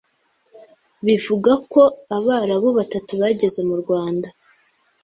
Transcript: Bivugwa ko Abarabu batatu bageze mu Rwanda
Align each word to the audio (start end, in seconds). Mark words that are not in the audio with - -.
Bivugwa 1.05 1.53
ko 1.71 1.81
Abarabu 2.17 2.67
batatu 2.79 3.11
bageze 3.21 3.59
mu 3.69 3.75
Rwanda 3.81 4.27